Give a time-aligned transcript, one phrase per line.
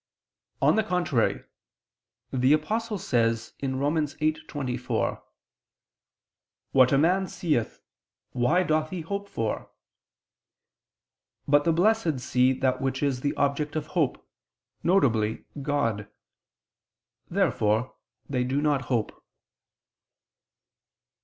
[0.63, 1.43] On the contrary,
[2.33, 3.97] The Apostle says (Rom.
[3.97, 5.21] 8:24):
[6.71, 7.79] "What a man seeth,
[8.31, 9.69] why doth he hope for?"
[11.47, 14.27] But the Blessed see that which is the object of hope,
[14.81, 15.37] viz.
[15.61, 16.09] God.
[17.29, 17.93] Therefore
[18.27, 19.23] they do not hope.